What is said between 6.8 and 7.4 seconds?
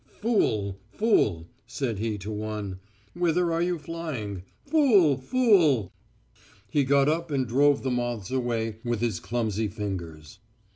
got up